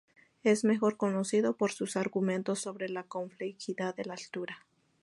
Es 0.41 0.63
mejor 0.63 0.97
conocido 0.97 1.55
por 1.55 1.73
sus 1.73 1.95
argumentos 1.95 2.57
sobre 2.59 2.89
la 2.89 3.03
complejidad 3.03 3.93
de 3.95 4.05
la 4.05 4.15
cultura. 4.15 4.65